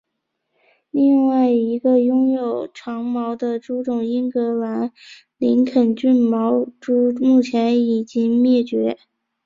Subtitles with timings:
[0.89, 4.91] 另外一个拥有长毛的猪种英格兰
[5.37, 8.97] 林肯郡卷毛猪目前已经灭绝。